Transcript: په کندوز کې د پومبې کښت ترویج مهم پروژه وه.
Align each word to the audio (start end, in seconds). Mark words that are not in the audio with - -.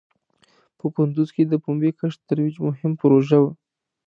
په 0.77 0.85
کندوز 0.95 1.29
کې 1.35 1.43
د 1.47 1.53
پومبې 1.63 1.91
کښت 1.99 2.19
ترویج 2.27 2.55
مهم 2.67 2.91
پروژه 3.01 3.37
وه. 3.41 3.51